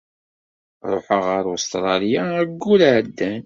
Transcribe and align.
Ṛuḥeɣ 0.91 1.21
ɣer 1.29 1.43
Ustṛalya 1.53 2.21
ayyur 2.39 2.79
iɛeddan. 2.87 3.39